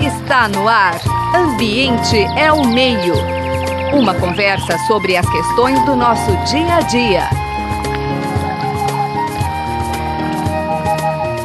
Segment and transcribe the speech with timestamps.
[0.00, 0.98] Está no ar.
[1.34, 3.12] Ambiente é o meio.
[3.92, 7.28] Uma conversa sobre as questões do nosso dia a dia.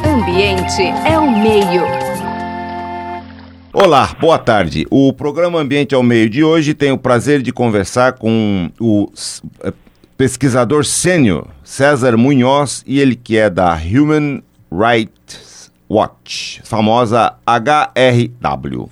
[0.06, 1.82] Ambiente é o meio.
[3.74, 4.86] Olá, boa tarde.
[4.90, 9.12] O programa Ambiente ao Meio de hoje tem o prazer de conversar com o
[9.62, 9.72] eh,
[10.16, 15.53] pesquisador sênior César Munhoz e ele que é da Human Rights
[15.94, 18.90] Watch, famosa HRW.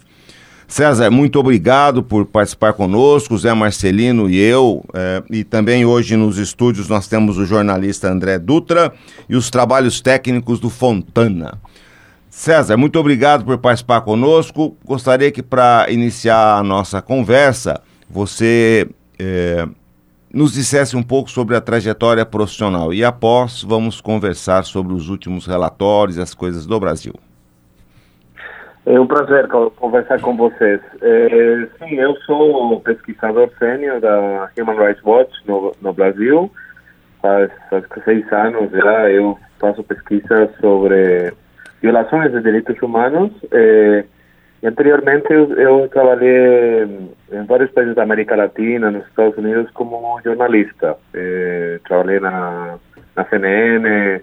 [0.69, 4.85] César, muito obrigado por participar conosco, Zé Marcelino e eu.
[4.95, 8.93] É, e também hoje nos estúdios nós temos o jornalista André Dutra
[9.29, 11.59] e os trabalhos técnicos do Fontana.
[12.31, 14.77] César, muito obrigado por participar conosco.
[14.85, 18.89] Gostaria que, para iniciar a nossa conversa, você
[19.19, 19.67] é,
[20.33, 25.47] nos dissesse um pouco sobre a trajetória profissional e após vamos conversar sobre os últimos
[25.47, 27.13] relatórios e as coisas do Brasil.
[28.85, 29.47] É um prazer
[29.77, 30.81] conversar com vocês.
[31.01, 36.51] É, sim, eu sou pesquisador sênior da Human Rights Watch no, no Brasil.
[37.21, 41.33] Faz, faz seis anos já eu faço pesquisa sobre
[41.81, 43.31] violações de direitos humanos.
[43.53, 44.05] É,
[44.67, 46.85] anteriormente eu, eu, trabalhei
[47.33, 50.97] em vários países da América Latina, nos Estados Unidos, como jornalista.
[51.15, 52.79] Eh, trabalhei na,
[53.17, 54.21] na CNN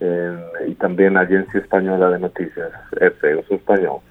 [0.00, 4.02] eh, e também na Agência Espanhola de Notícias, EFE, eu sou espanhol.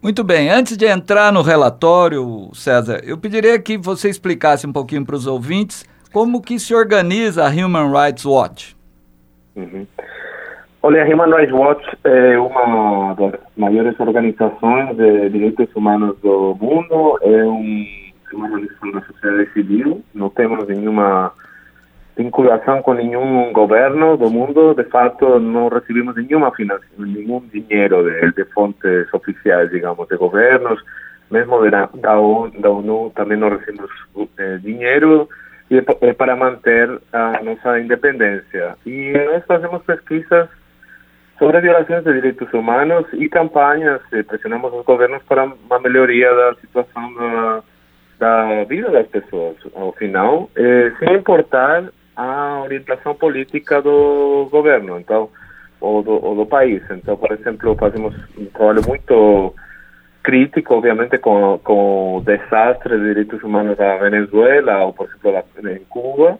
[0.00, 5.04] Muito bem, antes de entrar no relatório, César, eu pediria que você explicasse um pouquinho
[5.04, 8.76] para os ouvintes como que se organiza a Human Rights Watch.
[9.56, 9.84] Uhum.
[10.80, 11.84] Olha, a Human Rights Watch.
[12.04, 17.84] É uma das maiores organizações de direitos humanos do mundo, é um,
[18.32, 21.32] uma organização da civil, não temos nenhuma
[22.16, 26.52] vinculação com nenhum governo do mundo, de fato não recebemos nenhuma
[26.96, 30.80] nenhum dinheiro de, de, fontes oficiais, digamos, de governos,
[31.30, 33.90] mesmo da, da, ONU, da ONU também não recebemos
[34.38, 35.28] eh, dinheiro,
[35.70, 38.74] e é para manter a nossa independência.
[38.86, 40.48] E nós fazemos pesquisas
[41.38, 46.54] sobre violações de direitos humanos e campanhas, eh, pressionamos os governos para uma melhoria da
[46.56, 47.62] situação da,
[48.18, 51.84] da vida das pessoas, ao final, eh, sem importar
[52.16, 55.30] a orientação política do governo, então,
[55.80, 56.82] ou do país.
[56.90, 59.54] Então, por exemplo, fazemos um trabalho muito
[60.24, 65.84] crítico, obviamente, com, com o desastre de direitos humanos da Venezuela, ou, por exemplo, em
[65.88, 66.38] Cuba,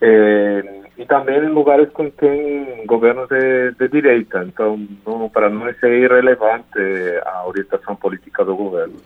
[0.00, 0.62] eh,
[0.98, 4.44] e também em lugares com tem governos de, de direita.
[4.44, 6.76] Então, não, para nós é irrelevante
[7.24, 8.96] a orientação política do governo.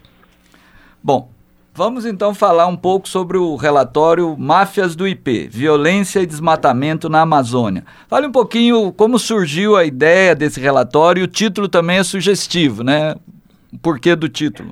[1.02, 1.28] Bom,
[1.74, 7.20] vamos então falar um pouco sobre o relatório Máfias do IP, Violência e Desmatamento na
[7.20, 7.84] Amazônia.
[8.08, 13.14] Fale um pouquinho como surgiu a ideia desse relatório, o título também é sugestivo, né?
[13.70, 14.70] O porquê do título?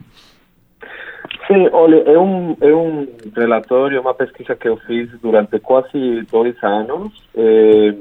[1.51, 6.55] Sim, olha, é um, é um relatório, uma pesquisa que eu fiz durante quase dois
[6.63, 7.13] anos.
[7.35, 7.93] Eh,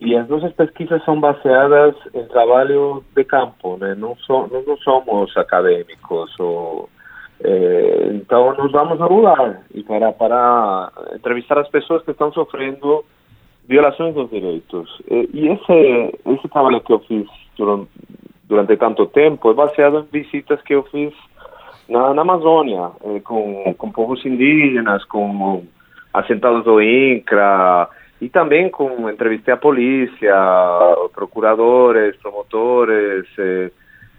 [0.00, 3.96] e as nossas pesquisas são baseadas em trabalho de campo, né?
[3.96, 6.38] não, so, nós não somos acadêmicos.
[6.38, 6.88] Ou,
[7.42, 13.04] eh, então, nós vamos a lugar e para, para entrevistar as pessoas que estão sofrendo
[13.66, 15.02] violações dos direitos.
[15.10, 17.26] E esse, esse trabalho que eu fiz
[17.58, 17.90] durante,
[18.44, 21.12] durante tanto tempo é baseado em visitas que eu fiz
[21.88, 25.64] na, na Amazônia, eh, com, com povos indígenas, com
[26.12, 27.88] assentados do INCRA,
[28.20, 30.34] e também com entrevistei a polícia,
[31.14, 33.70] procuradores, promotores, eh,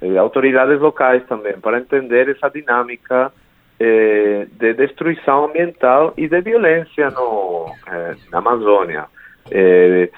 [0.02, 3.32] eh, autoridades locais também, para entender essa dinâmica
[3.80, 9.06] eh, de destruição ambiental e de violência no, eh, na Amazônia.
[9.52, 10.10] Eh,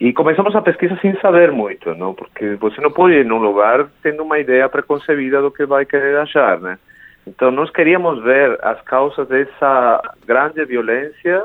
[0.00, 2.14] e começamos a pesquisa sem saber muito, não?
[2.14, 6.18] Porque você não pode ir num lugar tendo uma ideia preconcebida do que vai querer
[6.18, 6.78] achar, né?
[7.28, 11.44] Então, nós queríamos ver as causas dessa grande violência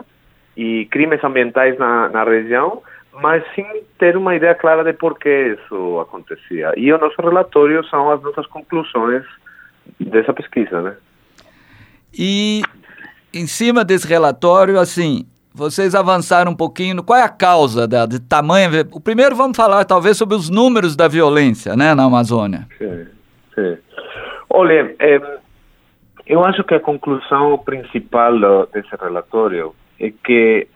[0.56, 3.66] e crimes ambientais na, na região, mas sem
[4.00, 6.74] ter uma ideia clara de por que isso acontecia.
[6.78, 9.24] E o nosso relatório são as nossas conclusões
[10.00, 10.96] dessa pesquisa, né?
[12.18, 12.62] E
[13.34, 17.04] em cima desse relatório, assim, vocês avançaram um pouquinho.
[17.04, 18.70] Qual é a causa da, de tamanho?
[18.92, 22.68] O primeiro vamos falar talvez sobre os números da violência, né, na Amazônia.
[22.78, 23.06] Sim,
[23.54, 23.78] sim.
[24.50, 25.20] Olha, é,
[26.26, 30.68] eu acho que a conclusão principal desse relatório é que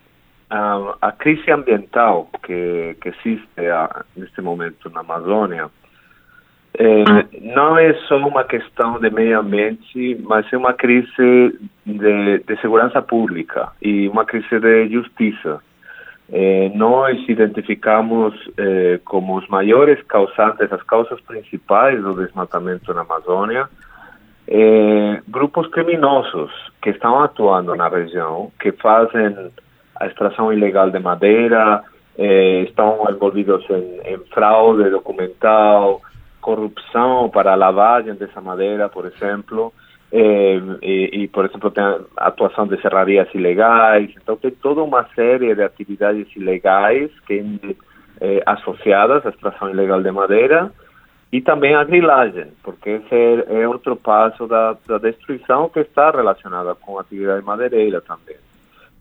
[0.50, 5.70] a, a crise ambiental que, que existe a, neste momento na Amazônia
[6.80, 7.04] é,
[7.42, 13.02] não é só uma questão de meio ambiente, mas é uma crise de, de segurança
[13.02, 15.60] pública e uma crise de justiça.
[16.30, 23.68] eh, nós identificamos eh, como os maiores causantes, as causas principais do desmatamento na Amazônia,
[24.50, 26.52] eh, grupos criminosos
[26.82, 29.52] que estão atuando na região, que fazem
[30.00, 31.84] a extração ilegal de madeira,
[32.18, 36.02] eh, estão envolvidos em, fraude documental,
[36.40, 39.74] corrupção para a lavagem dessa madeira, por exemplo,
[40.14, 40.60] eh,
[41.34, 41.84] por exemplo, tem
[42.16, 44.14] atuação de serrarias ilegais.
[44.16, 47.44] Então, tem toda uma série de atividades ilegais que
[48.46, 50.72] associadas à extração ilegal de madeira
[51.32, 56.10] e também a grilagem, porque esse é, é outro passo da, da, destruição que está
[56.12, 58.38] relacionada com a atividade madeireira também.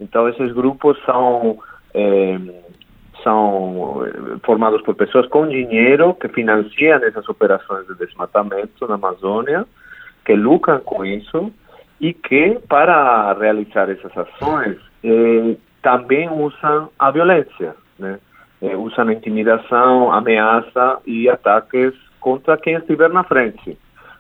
[0.01, 1.59] Então, esses grupos são
[1.95, 2.39] eh,
[3.23, 4.05] são
[4.45, 9.67] formados por pessoas com dinheiro que financiam essas operações de desmatamento na Amazônia,
[10.25, 11.53] que lucram com isso
[12.01, 18.19] e que, para realizar essas ações, eh, também usam a violência, né?
[18.61, 21.95] Eh, usam intimidação, ameaça e ataques
[22.27, 23.79] contra quem estiver na frente.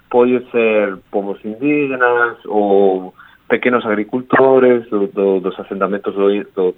[0.08, 3.12] Pode ser povos indígenas ou
[3.48, 5.56] pequenos agricultores do, do, dos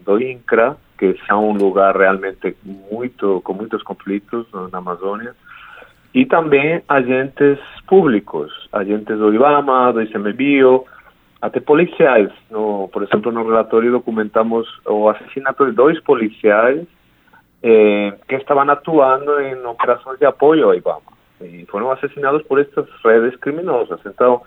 [0.07, 2.57] do, INCRA, que são um lugar realmente
[2.91, 5.35] muito com muitos conflitos na Amazônia,
[6.15, 10.87] e também agentes públicos, agentes do IBAMA, do ICMBio,
[11.43, 12.31] até policiais.
[12.51, 16.87] No, por exemplo, no relatório documentamos o assassinato de dois policiais
[17.63, 22.87] eh, que estavam atuando em operações de apoio ao IBAMA e foram assassinados por estas
[23.05, 24.01] redes criminosas.
[24.07, 24.43] Então,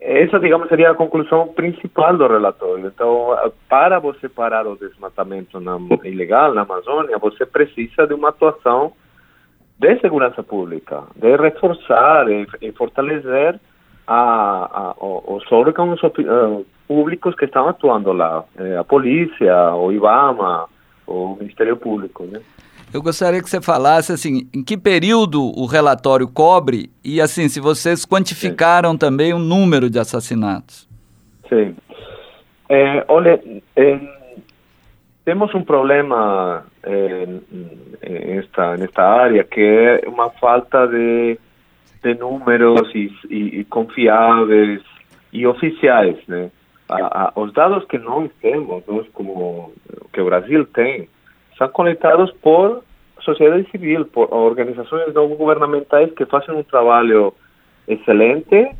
[0.00, 2.86] essa, digamos, seria a conclusão principal do relatório.
[2.86, 3.36] Então,
[3.68, 8.92] para você parar o desmatamento na, ilegal na Amazônia, você precisa de uma atuação
[9.78, 13.58] de segurança pública, de reforçar e, e fortalecer
[14.06, 20.66] a, a, os órgãos uh, públicos que estão atuando lá, eh, a polícia, o IBAMA,
[21.06, 22.40] o Ministério Público, né?
[22.94, 27.58] Eu gostaria que você falasse assim, em que período o relatório cobre e assim, se
[27.58, 28.98] vocês quantificaram Sim.
[28.98, 30.88] também o número de assassinatos.
[31.48, 31.74] Sim.
[32.68, 33.42] É, olha,
[33.74, 33.98] é,
[35.24, 37.26] temos um problema é,
[38.08, 41.36] nesta, nesta área que é uma falta de,
[42.00, 44.80] de números e, e, e confiáveis
[45.32, 46.48] e oficiais, né?
[46.88, 49.72] A, a, os dados que nós temos, nós como
[50.12, 51.08] que o Brasil tem,
[51.58, 52.82] são coletados por
[53.20, 57.32] sociedade civil, por organizações não governamentais que fazem um trabalho
[57.88, 58.70] excelente,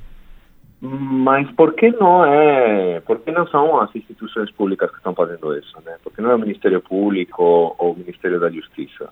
[0.81, 5.56] mas por que não é, por que não são as instituições públicas que estão fazendo
[5.56, 5.97] isso, né?
[6.03, 9.09] Por que não é o Ministério Público o Ministério da Justiça?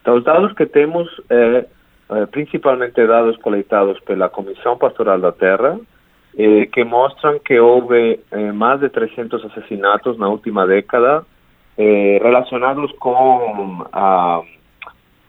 [0.00, 1.66] Então, os dados que temos é,
[2.10, 5.78] é principalmente dados coletados pela Comissão Pastoral da Terra,
[6.36, 11.24] eh, que mostram que houve eh, mais de 300 assassinatos na última década
[11.76, 14.42] eh, relacionados com a,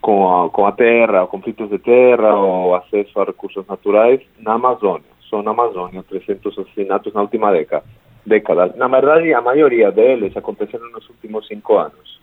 [0.00, 5.16] com a, com a terra, conflitos de terra ou acesso a recursos naturais na Amazônia.
[5.28, 7.84] Só na Amazônia, 300 assassinatos na última década.
[8.24, 8.74] década.
[8.76, 12.20] Na verdade, a maioria deles aconteceram nos últimos cinco anos.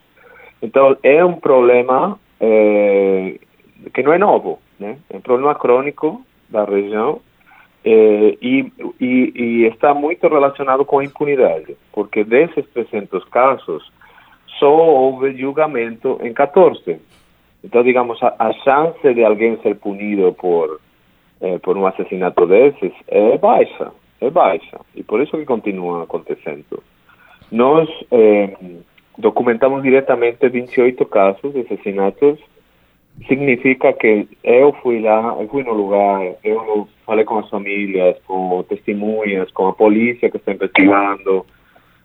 [0.62, 3.38] Então, é um problema eh,
[3.94, 4.98] que não é novo, né?
[5.10, 7.20] É um problema crônico da região
[7.84, 13.92] eh, e, e, e, está muito relacionado com a impunidade, porque desses 300 casos,
[14.70, 17.00] houve julgamento em 14.
[17.64, 20.82] Então, digamos, a, chance de alguém ser punido por,
[21.40, 24.80] eh, por um assassinato desses é baixa, é baixa.
[24.96, 26.84] E por isso que continua acontecendo.
[27.50, 28.54] Nós eh,
[29.18, 32.40] documentamos diretamente 28 casos de assassinatos.
[33.28, 38.64] Significa que eu fui lá, eu fui no lugar, eu falei com as famílias, com
[38.64, 41.46] testemunhas, com a polícia que está investigando,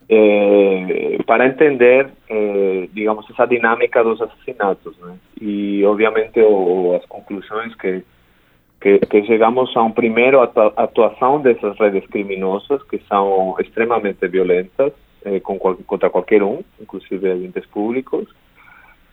[0.09, 5.17] eh, para entender, eh, digamos, essa dinâmica dos assassinatos, né?
[5.41, 8.03] E, obviamente, o, as conclusões que,
[8.81, 14.93] que, que, chegamos a um primeiro atuação dessas redes criminosas, que são extremamente violentas
[15.25, 18.27] eh, contra qualquer um, inclusive agentes públicos,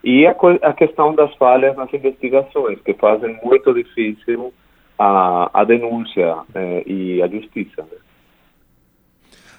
[0.01, 4.53] e a, a questão das falhas nas investigações, que fazem muito difícil
[4.97, 7.85] a, a denúncia eh, e a justiça.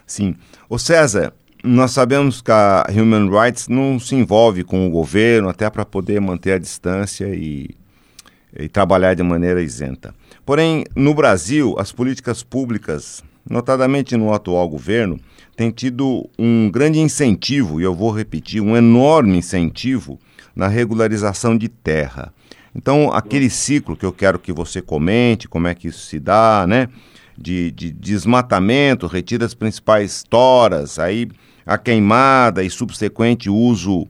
[0.07, 0.37] Sim.
[0.69, 1.33] O César,
[1.65, 6.21] nós sabemos que a Human Rights não se envolve com o governo até para poder
[6.21, 7.71] manter a distância e,
[8.57, 10.15] e trabalhar de maneira isenta.
[10.45, 15.19] Porém, no Brasil, as políticas públicas, notadamente no atual governo,
[15.57, 20.21] têm tido um grande incentivo, e eu vou repetir, um enorme incentivo
[20.55, 22.33] na regularização de terra.
[22.75, 26.65] Então, aquele ciclo que eu quero que você comente, como é que isso se dá,
[26.69, 26.89] né?
[27.37, 31.29] De, de desmatamento, retira as principais toras, aí
[31.65, 34.07] a queimada e subsequente uso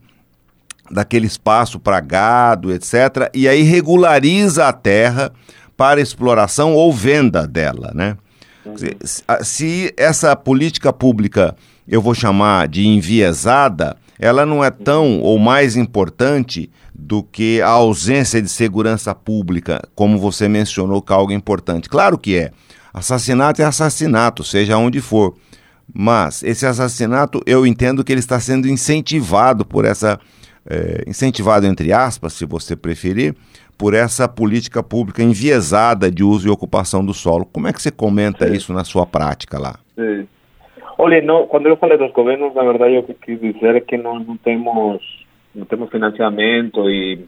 [0.91, 3.31] daquele espaço para gado, etc.
[3.35, 5.33] E aí regulariza a terra
[5.77, 8.17] para exploração ou venda dela, né?
[8.77, 11.55] Se, se essa política pública
[11.87, 17.69] eu vou chamar de enviesada, ela não é tão ou mais importante do que a
[17.69, 21.89] ausência de segurança pública, como você mencionou que é algo importante.
[21.89, 22.51] Claro que é.
[22.97, 25.35] Assassinato é assassinato, seja onde for.
[25.95, 30.19] Mas esse assassinato, eu entendo que ele está sendo incentivado por essa.
[30.69, 33.37] É, incentivado, entre aspas, se você preferir,
[33.77, 37.45] por essa política pública enviesada de uso e ocupação do solo.
[37.45, 39.77] Como é que você comenta isso na sua prática lá?
[39.95, 40.27] Sim.
[40.97, 43.99] Olha, não, quando eu falei dos governos, na verdade, o que quis dizer é que
[43.99, 45.03] não, não temos
[45.55, 47.27] não temos financiamento e,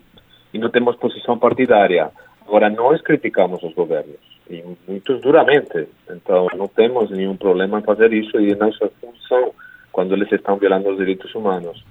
[0.55, 2.11] e não temos posição partidária.
[2.47, 4.17] Agora, nós criticamos os governos,
[4.51, 5.89] e muitos duramente.
[6.11, 9.53] Então, não temos nenhum problema em fazer isso e é nossa função
[9.93, 11.85] quando eles estão violando os direitos humanos.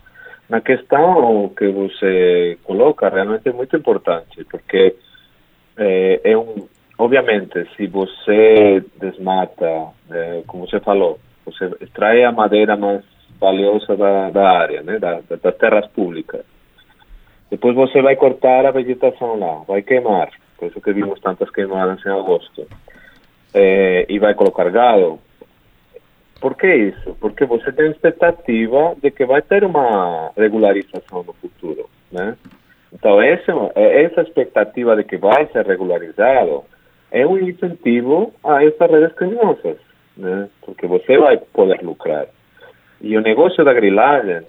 [0.49, 4.95] Na questão que você coloca, realmente é muito importante, porque
[5.75, 12.77] é, é um, obviamente, se você desmata, é, como você falou, você extrai a madeira
[12.77, 13.03] mais
[13.39, 16.45] valiosa da, da área, né, da, das terras públicas.
[17.51, 20.29] Depois você vai cortar a vegetação lá, vai queimar,
[20.65, 22.67] isso que vimos tantas queimadas em agosto,
[23.53, 25.19] é, e vai colocar gado.
[26.39, 27.15] Por que isso?
[27.19, 32.37] Porque você tem expectativa de que vai ter uma regularização no futuro, né?
[32.93, 36.63] Então, essa, essa expectativa de que vai ser regularizado
[37.11, 39.77] é um incentivo a essas redes criminosas,
[40.15, 40.49] né?
[40.61, 42.27] Porque você vai poder lucrar.
[43.01, 44.41] E o negócio da grilagem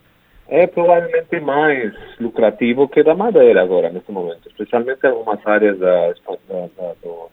[0.49, 6.09] é provavelmente mais lucrativo que da madeira agora, nesse momento, especialmente algumas áreas da,
[6.49, 6.69] da,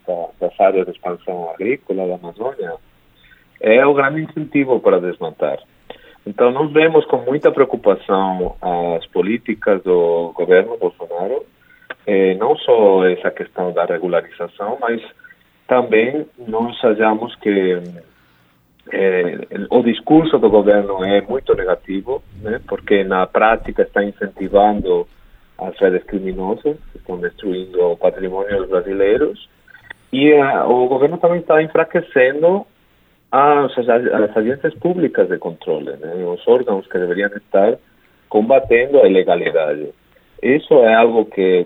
[0.05, 2.73] da, das áreas de expansão agrícola da Amazônia,
[3.61, 5.59] é o grande incentivo para desmatar.
[6.27, 11.45] Então, nós vemos com muita preocupação as políticas do governo Bolsonaro,
[12.05, 15.01] eh, não só essa questão da regularização, mas
[15.67, 17.81] também nós achamos que
[18.91, 25.07] eh, o discurso do governo é muito negativo, né, porque na prática está incentivando
[25.57, 29.49] as redes criminosas, que estão destruindo o patrimônio dos brasileiros,
[30.11, 32.65] e uh, o governo também está enfraquecendo
[33.31, 37.77] as, as, agências públicas de controle, né, os que deveriam estar
[38.29, 39.89] combatendo a ilegalidade.
[40.43, 41.65] Isso é algo que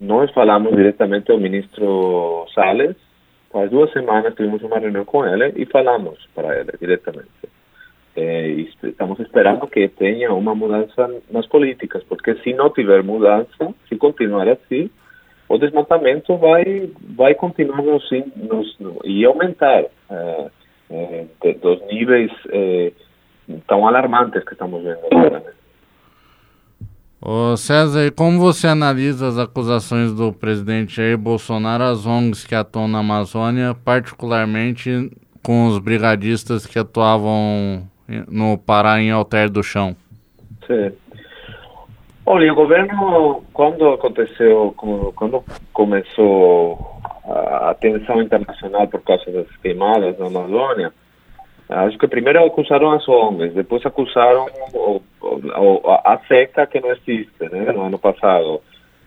[0.00, 2.96] nós falamos diretamente ao ministro Salles,
[3.56, 7.30] Faz duas semanas tivemos uma reunião com ele e falamos para ele diretamente.
[8.14, 8.48] É,
[8.82, 14.46] estamos esperando que tenha uma mudança nas políticas, porque se não tiver mudança, se continuar
[14.46, 14.90] assim,
[15.48, 20.50] o desmatamento vai vai continuar nos, nos, e aumentar é,
[20.90, 22.92] é, dos níveis é,
[23.66, 25.40] tão alarmantes que estamos vendo agora.
[25.40, 25.52] Né?
[27.20, 32.86] Ô César, como você analisa as acusações do presidente Jair Bolsonaro às ONGs que atuam
[32.86, 35.10] na Amazônia, particularmente
[35.42, 37.88] com os brigadistas que atuavam
[38.28, 39.96] no Pará em Alter do Chão?
[40.66, 40.92] Sim.
[42.26, 45.42] Olha, o governo, quando aconteceu, quando
[45.72, 50.92] começou a tensão internacional por causa das queimadas na Amazônia,
[51.68, 55.00] Acho que primeiro acusaram as ONGs, depois acusaram o,
[55.36, 58.60] o, a seca que não existe, né, no ano passado.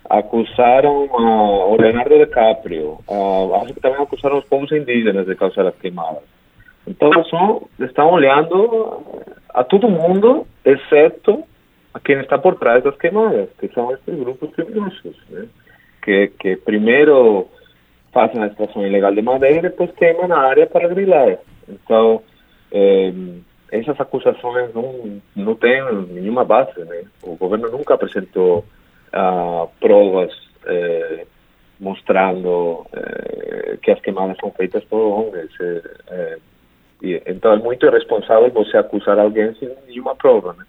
[0.10, 2.98] Acusaram uh, o Leonardo DiCaprio.
[3.08, 6.24] Uh, acho que também acusaram os povos indígenas de causar as queimadas.
[6.88, 9.04] Então, só estão olhando
[9.54, 11.44] a todo mundo, exceto
[11.94, 15.48] a quem está por trás das queimadas, que são esses grupos criminosos, né?
[16.02, 17.48] que, que primeiro
[18.12, 21.38] fazem a extração ilegal de madeira e depois queimam na área para grilar.
[21.68, 22.22] Então,
[22.72, 23.12] é,
[23.72, 26.80] essas acusações não, não têm nenhuma base.
[26.80, 27.04] Né?
[27.22, 28.66] O governo nunca apresentou
[29.14, 30.32] ah, provas
[30.66, 31.26] é,
[31.80, 35.32] mostrando é, que as queimadas são feitas por.
[36.08, 36.38] É,
[37.02, 40.54] e, então é muito irresponsável você acusar alguém sem nenhuma prova.
[40.54, 40.66] Né?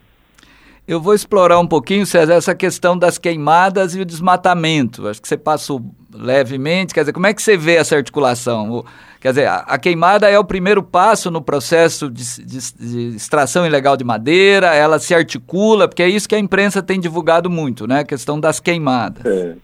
[0.87, 5.07] Eu vou explorar um pouquinho, César, essa questão das queimadas e o desmatamento.
[5.09, 5.81] Acho que você passou
[6.15, 6.95] levemente.
[6.95, 8.71] Quer dizer, como é que você vê essa articulação?
[8.71, 8.85] O,
[9.21, 13.67] quer dizer, a, a, queimada é o primeiro passo no processo de, de, de, extração
[13.67, 17.87] ilegal de madeira, ela se articula, porque é isso que a imprensa tem divulgado muito,
[17.87, 18.01] né?
[18.01, 19.25] A questão das queimadas.
[19.25, 19.57] É.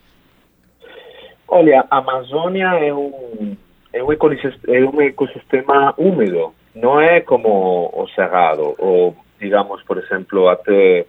[1.48, 3.56] Olha, a Amazônia é um,
[3.92, 10.48] é um, é um ecossistema úmido, não é como o Cerrado, ou, digamos, por exemplo,
[10.48, 11.06] até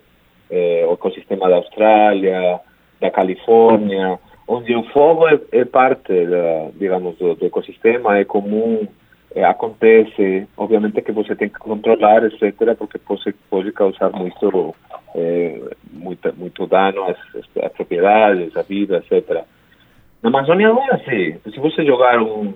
[0.50, 2.60] eh, o ecossistema da Austrália,
[3.02, 8.88] da Califórnia, onde o fogo é, parte, da, digamos, do, do, ecossistema, é comum
[9.44, 12.98] acontece, obviamente que você tem que controlar, etc., porque
[13.50, 14.76] pode, causar muito,
[15.14, 15.62] é,
[15.92, 19.44] muito, muito dano às, às propriedades, à vida, etc.
[20.24, 21.38] Na Amazônia não é assim.
[21.52, 22.54] Se você jogar um,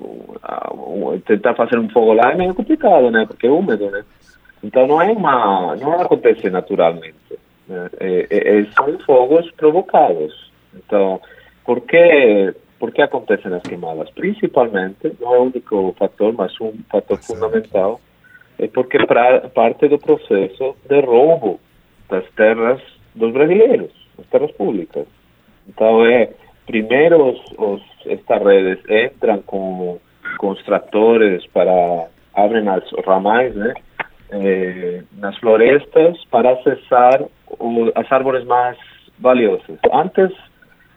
[0.00, 3.24] um, um, tentar fazer um fogo lá é meio complicado, né?
[3.26, 4.04] Porque é úmido, né?
[4.62, 7.14] Então não é uma, não acontece naturalmente.
[7.68, 7.88] Né?
[8.00, 10.50] É são fogos provocados.
[10.76, 11.20] Então,
[11.64, 14.10] por que por que acontecem as queimadas?
[14.10, 18.00] Principalmente, não é o único fator, mas um fator fundamental,
[18.58, 21.58] é porque pra, parte do processo de roubo
[22.08, 22.80] das terras
[23.14, 25.06] dos brasileiros, das terras públicas.
[25.66, 26.30] Então, é,
[26.66, 29.98] primeiro os, os, estas redes entram com,
[30.38, 33.74] com os tratores para, abrem as ramais, né,
[34.30, 37.22] eh, nas florestas para acessar
[37.58, 38.76] o, as árvores mais
[39.18, 39.78] valiosas.
[39.92, 40.32] Antes,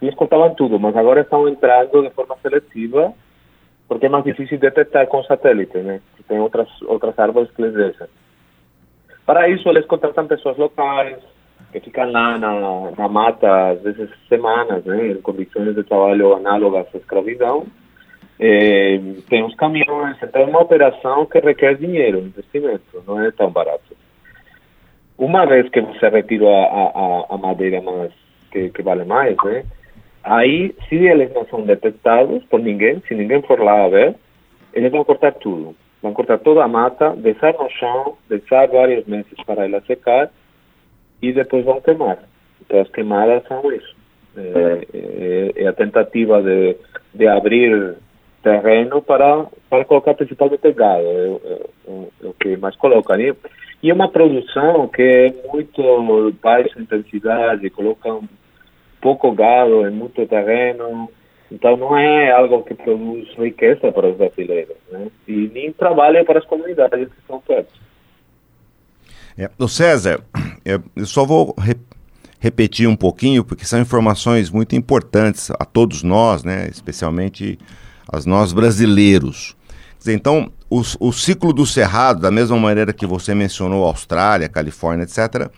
[0.02, 3.14] eles cortavam tudo, mas agora estão entrando de forma seletiva
[3.90, 6.00] porque é mais difícil detectar com satélite, né?
[6.28, 8.08] Tem outras outras árvores que eles deixam.
[9.26, 11.18] Para isso, eles contratam pessoas locais
[11.72, 15.08] que ficam lá na, na mata, às vezes semanas, né?
[15.08, 17.66] Em condições de trabalho análogas à escravidão.
[18.40, 23.52] É, tem os caminhões, então é uma operação que requer dinheiro, investimento, não é tão
[23.52, 23.98] barato.
[25.18, 28.14] Uma vez que você retira a, a, a madeira mais,
[28.50, 29.66] que, que vale mais, né?
[30.30, 34.16] Aí, se eles não são detectados por ninguém, se ninguém for lá a ver,
[34.76, 35.76] eles vão cortar tudo.
[36.04, 40.30] Vão cortar toda a mata, deixar no chão, deixar vários meses para ela secar
[41.20, 42.20] e depois vão queimar.
[42.62, 43.96] Então, as queimadas são isso.
[44.38, 46.78] É, é, é a tentativa de,
[47.16, 47.96] de abrir
[48.44, 51.66] terreno para, para colocar principalmente gado, é,
[52.40, 53.34] que mais coloca ali.
[53.82, 58.30] E é uma produção que é muito baixa intensidade, colocam
[59.02, 61.10] pouco gado em muito terreno,
[61.52, 65.08] então não é algo que produz riqueza para os brasileiros, né?
[65.28, 67.74] E nem trabalho para as comunidades que estão perto.
[69.38, 70.22] É, o César,
[70.66, 71.76] eu só vou re
[72.40, 76.70] repetir um pouquinho, porque são informações muito importantes a todos nós, né?
[76.70, 77.60] especialmente
[78.08, 79.58] a nós brasileiros.
[79.98, 85.04] Dizer, então, o, o ciclo do cerrado, da mesma maneira que você mencionou Austrália, Califórnia,
[85.04, 85.52] etc.,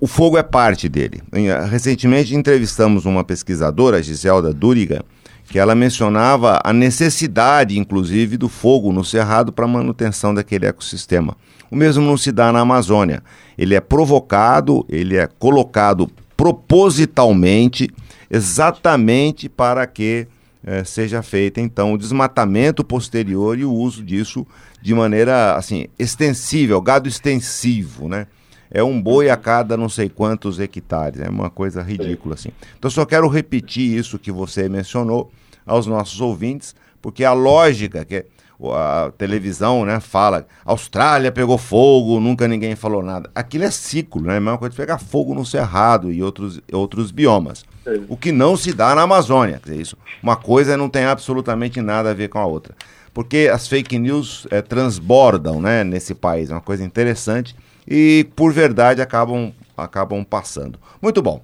[0.00, 1.22] o fogo é parte dele.
[1.70, 5.02] Recentemente entrevistamos uma pesquisadora, Giselda Duriga,
[5.48, 11.36] que ela mencionava a necessidade, inclusive, do fogo no cerrado para manutenção daquele ecossistema.
[11.70, 13.22] O mesmo não se dá na Amazônia.
[13.56, 17.88] Ele é provocado, ele é colocado propositalmente,
[18.30, 20.26] exatamente para que
[20.64, 24.46] eh, seja feito então o desmatamento posterior e o uso disso
[24.82, 28.26] de maneira assim extensível, gado extensivo, né?
[28.70, 31.20] É um boi a cada não sei quantos hectares.
[31.20, 32.50] É uma coisa ridícula assim.
[32.78, 35.30] Então só quero repetir isso que você mencionou
[35.64, 38.24] aos nossos ouvintes, porque a lógica que
[38.72, 43.30] a televisão né, fala, Austrália pegou fogo, nunca ninguém falou nada.
[43.34, 44.34] Aquilo é ciclo, né?
[44.34, 47.64] É a mesma coisa de pegar fogo no Cerrado e outros, outros biomas.
[48.08, 49.60] O que não se dá na Amazônia.
[49.62, 52.74] Quer dizer, isso, uma coisa não tem absolutamente nada a ver com a outra.
[53.12, 56.50] Porque as fake news é, transbordam né, nesse país.
[56.50, 57.54] É uma coisa interessante
[57.86, 60.78] e por verdade acabam, acabam passando.
[61.00, 61.42] Muito bom.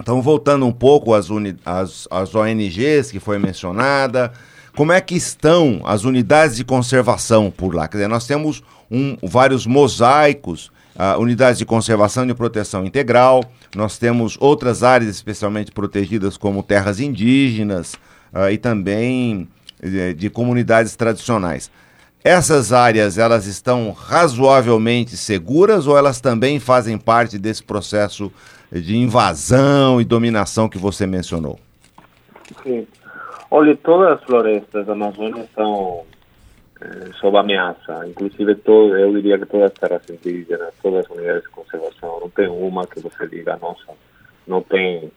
[0.00, 4.32] Então, voltando um pouco às, uni, às, às ONGs que foi mencionada,
[4.76, 7.88] como é que estão as unidades de conservação por lá?
[7.88, 13.42] Quer dizer, nós temos um, vários mosaicos, uh, unidades de conservação e proteção integral,
[13.74, 17.94] nós temos outras áreas especialmente protegidas como terras indígenas
[18.32, 19.48] uh, e também
[19.82, 21.70] de, de comunidades tradicionais.
[22.28, 28.30] Essas áreas, elas estão razoavelmente seguras ou elas também fazem parte desse processo
[28.70, 31.58] de invasão e dominação que você mencionou?
[32.62, 32.86] Sim.
[33.50, 36.02] Olha, todas as florestas da Amazônia estão
[36.82, 38.06] eh, sob ameaça.
[38.06, 42.28] Inclusive, todo, eu diria que todas as terras indígenas, todas as unidades de conservação, não
[42.28, 43.94] tem uma que você diga, nossa,
[44.46, 45.10] não tem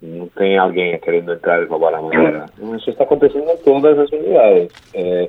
[0.00, 2.46] não tem alguém querendo entrar e roubar a madeira.
[2.76, 4.70] Isso está acontecendo em todas as unidades.
[4.94, 5.28] É,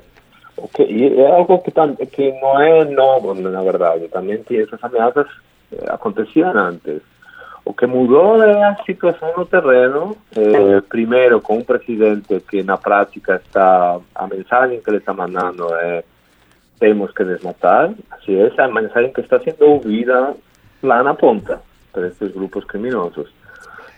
[0.66, 4.08] que, é algo que, tam, que não é novo, na verdade.
[4.08, 5.26] Também essas ameaças
[5.72, 7.00] eh, aconteciam antes.
[7.64, 12.76] O que mudou é a situação no terreno, eh, primeiro com um presidente que na
[12.76, 16.02] prática está, a mensagem que ele está mandando é
[16.80, 20.34] temos que desmatar, assim, essa é a mensagem que está sendo ouvida
[20.82, 21.60] lá na ponta
[21.92, 23.28] por esses grupos criminosos.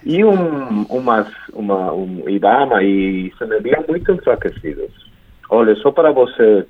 [0.03, 5.10] E um, umas, uma, um IBAMA e CNBI muito enfraquecidos
[5.51, 6.65] Olha, só para você,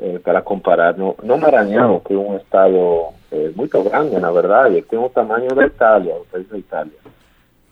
[0.00, 4.80] eh, para comparar, no, no, Maranhão, que é um estado eh, muito grande, na verdade,
[4.82, 6.92] tem o tamanho da Itália, o país da Itália.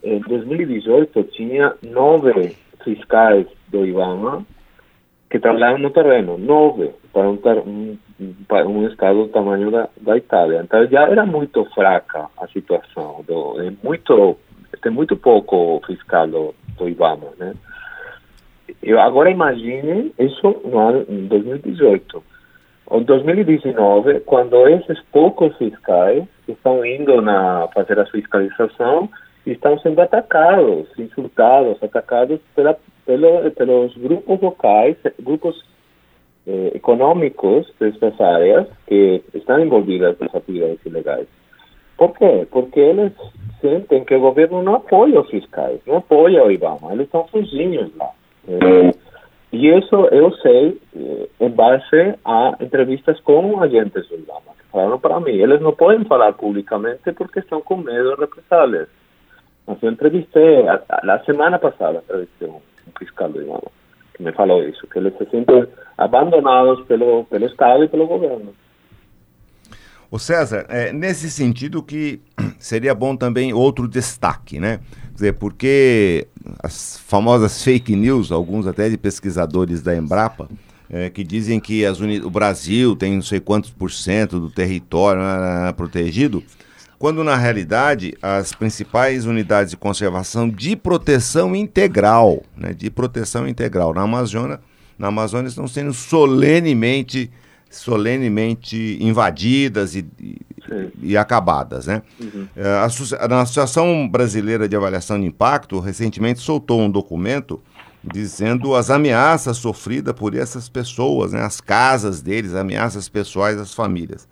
[0.04, 4.44] Em 2018 tinha nove fiscais do IBAMA
[5.30, 7.98] que trabalham no terreno, nove para um,
[8.46, 10.60] para um estado do tamanho da, da Itália.
[10.62, 14.36] Então já era muito fraca a situação, do, é muito,
[14.82, 17.54] tem muito pouco fiscal do, do IBAMA, né?
[18.82, 22.22] Eu agora imagine isso no ano, em 2018.
[22.92, 29.08] Em 2019, quando esses poucos fiscais estão indo na fazer a fiscalização,
[29.46, 35.62] estão sendo atacados, insultados, atacados pela, pelo, pelos grupos locais, grupos
[36.46, 41.28] eh, econômicos dessas áreas que estão envolvidas nas atividades ilegais.
[41.96, 42.46] Por quê?
[42.50, 43.12] Porque eles
[43.60, 47.94] sentem que o governo não apoia os fiscais, não apoia o IBAMA, eles estão sozinhos
[47.96, 48.10] lá.
[48.48, 48.94] Eh,
[49.52, 54.98] e isso eu sei eh, em base a entrevistas com agentes do IBAMA, que falaram
[54.98, 55.32] para mim.
[55.32, 58.88] Eles não podem falar publicamente porque estão com medo de represálias.
[59.66, 59.90] Mas eu
[61.24, 62.48] semana passada, entrevistei
[62.98, 63.80] fiscal do IBAMA
[64.20, 68.54] que me falou isso, que se sentem abandonados pelo, pelo Estado e pelo governo.
[70.10, 72.20] O César, é, nesse sentido que
[72.58, 74.80] seria bom também outro destaque, né?
[75.10, 76.26] Quer dizer, porque
[76.62, 80.48] as famosas fake news, alguns até de pesquisadores da Embrapa,
[80.90, 81.84] é, que dizem que
[82.24, 86.42] o Brasil tem não sei quantos por cento do território né, né, protegido,
[86.98, 93.94] quando na realidade as principais unidades de conservação de proteção integral, né, de proteção integral
[93.94, 94.58] na Amazônia,
[94.98, 97.30] na Amazônia estão sendo solenemente
[97.70, 100.36] solenemente invadidas e, e,
[101.00, 101.86] e acabadas.
[101.86, 102.02] Né?
[102.20, 102.48] Uhum.
[102.56, 107.62] É, a, a Associação Brasileira de Avaliação de Impacto recentemente soltou um documento
[108.02, 111.42] dizendo as ameaças sofridas por essas pessoas, né?
[111.42, 114.26] as casas deles, ameaças pessoais às famílias.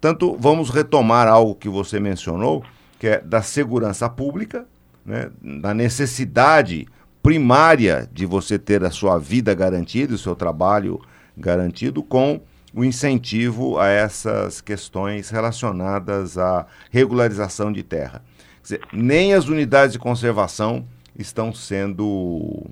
[0.00, 2.62] Portanto, vamos retomar algo que você mencionou,
[2.98, 4.66] que é da segurança pública,
[5.06, 5.30] né?
[5.40, 6.86] da necessidade
[7.22, 11.00] primária de você ter a sua vida garantida, o seu trabalho
[11.36, 12.40] garantido, com
[12.74, 18.22] o incentivo a essas questões relacionadas à regularização de terra.
[18.62, 20.84] Dizer, nem as unidades de conservação
[21.18, 22.70] estão sendo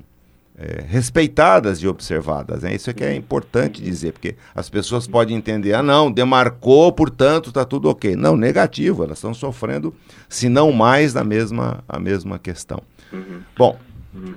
[0.57, 2.63] é, respeitadas e observadas.
[2.63, 2.75] Né?
[2.75, 7.49] Isso é que é importante dizer, porque as pessoas podem entender, ah não, demarcou, portanto
[7.49, 8.15] está tudo ok.
[8.15, 9.95] Não, negativo, elas estão sofrendo,
[10.29, 12.83] se não mais, da mesma, a mesma questão.
[13.13, 13.41] Uhum.
[13.57, 13.79] Bom,
[14.15, 14.35] uhum.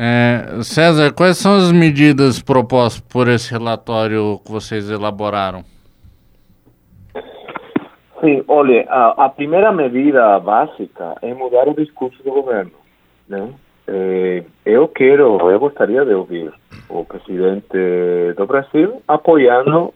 [0.00, 5.64] É, César, quais são as medidas propostas por esse relatório que vocês elaboraram?
[8.20, 12.70] Sim, olha, a, a primeira medida básica é mudar o discurso do governo,
[13.28, 13.52] né?
[13.88, 16.52] É, eu quero, eu gostaria de ouvir
[16.88, 17.66] o presidente
[18.36, 19.92] do Brasil apoiando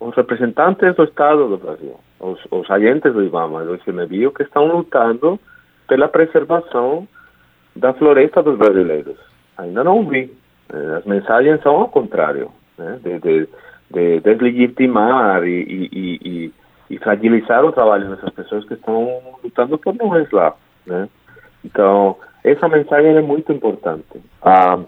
[0.00, 4.64] os representantes do Estado do Brasil, os, os agentes do IBAMA, do ICMBio, que estão
[4.64, 5.38] lutando
[5.86, 7.06] pela preservação
[7.76, 9.31] da floresta dos brasileiros
[9.62, 10.30] ainda não vi.
[10.72, 12.98] Eh, as mensagens são ao contrário, né?
[13.02, 13.48] de, de,
[13.90, 16.52] de deslegitimar e, e, e,
[16.90, 20.54] e, fragilizar o trabalho dessas pessoas que estão lutando por nós lá.
[20.86, 21.08] Né?
[21.64, 24.20] Então, essa mensagem é muito importante.
[24.42, 24.80] Ah,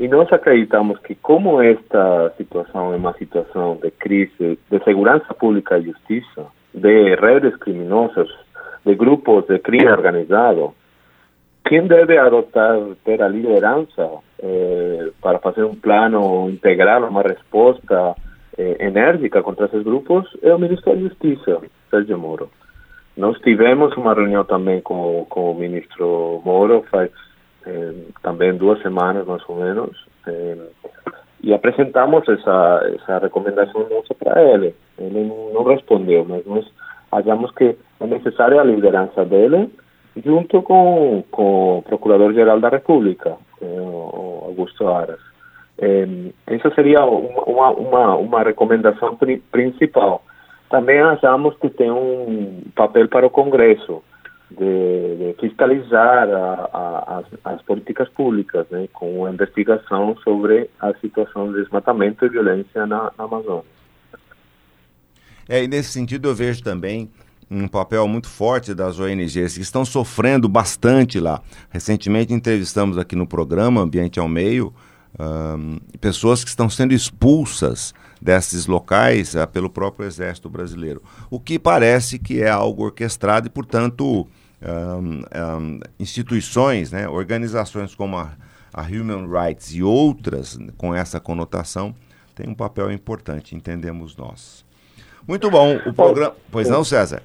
[0.00, 5.78] e nós acreditamos que, como esta situação é uma situação de crise de segurança pública
[5.78, 8.28] e justiça, de redes criminosas,
[8.84, 10.74] de grupos de crime organizado,
[11.64, 14.10] quem deve adotar, ter a liderança
[14.42, 18.14] eh, para fazer um plano integral, uma resposta
[18.58, 22.50] eh, enérgica contra esses grupos é o Ministro da Justiça, Sérgio Moro.
[23.16, 27.10] Nós tivemos uma reunião também com, com o ministro Moro faz
[27.66, 30.56] eh, duas semanas, mais ou menos, eh,
[31.42, 34.74] e apresentamos essa, essa recomendação nossa para ele.
[34.98, 36.64] Ele não respondeu, mas nós
[37.10, 39.70] achamos que é necessária a liderança dele
[40.16, 45.20] junto com, com o Procurador-Geral da República, o Augusto Aras.
[45.78, 46.06] É,
[46.46, 50.22] essa seria uma, uma, uma recomendação pri principal.
[50.68, 54.02] Também achamos que tem um papel para o Congresso
[54.50, 61.52] de, de fiscalizar a, a, as, as, políticas públicas, né, com investigação sobre a situação
[61.52, 63.64] de desmatamento e violência na, na Amazônia.
[65.48, 67.10] É, e nesse sentido eu vejo também
[67.52, 71.42] um papel muito forte das ONGs que estão sofrendo bastante lá.
[71.70, 74.72] Recentemente entrevistamos aqui no programa Ambiente ao Meio
[75.18, 81.58] um, pessoas que estão sendo expulsas desses locais uh, pelo próprio Exército Brasileiro, o que
[81.58, 84.26] parece que é algo orquestrado e, portanto,
[84.62, 88.32] um, um, instituições, né, organizações como a,
[88.72, 91.94] a Human Rights e outras com essa conotação
[92.34, 94.64] têm um papel importante, entendemos nós.
[95.26, 96.34] Muito bom, o programa.
[96.50, 97.22] Pois não, César?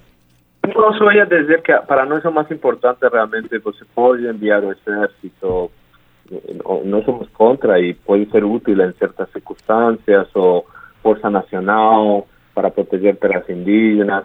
[0.74, 4.72] Eu só ia dizer que para nós o mais importante realmente você pode enviar o
[4.72, 5.70] exército
[6.84, 10.66] não somos contra e pode ser útil em certas circunstâncias, ou
[11.02, 14.24] Força Nacional para proteger terras indígenas,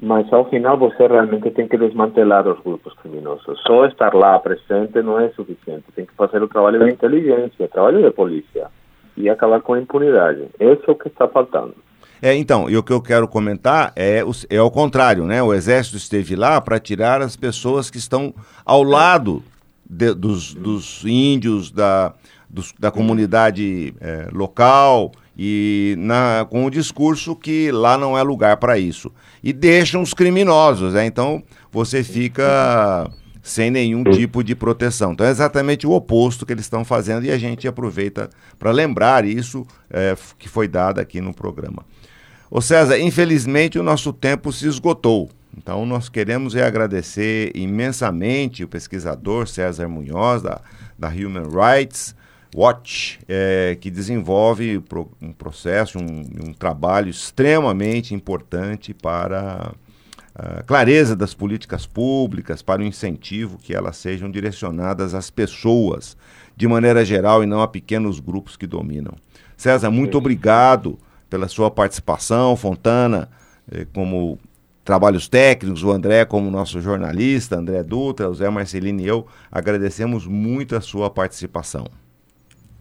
[0.00, 3.60] mas ao final você realmente tem que desmantelar os grupos criminosos.
[3.66, 7.68] Só estar lá presente não é suficiente, tem que fazer o trabalho de inteligência, o
[7.68, 8.68] trabalho de polícia
[9.16, 10.46] e acabar com a impunidade.
[10.60, 11.74] Isso é o que está faltando.
[12.20, 15.42] É, então, e o que eu quero comentar é, é o contrário, né?
[15.42, 19.42] O exército esteve lá para tirar as pessoas que estão ao lado
[19.88, 22.14] de, dos, dos, índios, da,
[22.48, 28.56] dos, da comunidade é, local e na, com o discurso que lá não é lugar
[28.56, 29.12] para isso.
[29.42, 31.04] E deixam os criminosos, né?
[31.04, 33.10] Então você fica
[33.42, 35.12] sem nenhum tipo de proteção.
[35.12, 39.24] Então é exatamente o oposto que eles estão fazendo e a gente aproveita para lembrar
[39.24, 41.84] isso é, que foi dado aqui no programa.
[42.50, 45.28] Ô César, infelizmente o nosso tempo se esgotou.
[45.56, 50.60] Então nós queremos é agradecer imensamente o pesquisador César Munhoz, da,
[50.96, 52.14] da Human Rights
[52.54, 54.82] Watch, é, que desenvolve
[55.20, 59.72] um processo, um, um trabalho extremamente importante para
[60.34, 66.16] a clareza das políticas públicas, para o incentivo que elas sejam direcionadas às pessoas,
[66.54, 69.14] de maneira geral, e não a pequenos grupos que dominam.
[69.56, 70.98] César, muito obrigado
[71.36, 73.28] pela sua participação, Fontana,
[73.70, 74.38] eh, como
[74.82, 80.26] trabalhos técnicos, o André como nosso jornalista, André Dutra, o Zé Marcelino e eu, agradecemos
[80.26, 81.84] muito a sua participação.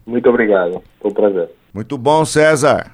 [0.05, 1.49] Muito obrigado, foi um prazer.
[1.73, 2.93] Muito bom, César.